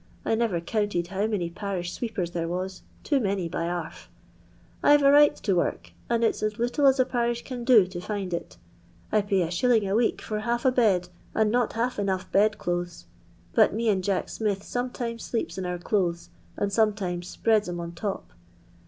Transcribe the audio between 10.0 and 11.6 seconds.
for half a bed, and